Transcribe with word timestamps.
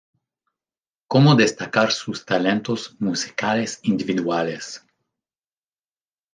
Como 1.07 1.35
destacar 1.35 1.91
sus 1.91 2.25
talentos 2.25 2.95
musicales 2.97 3.79
individuales. 3.83 4.83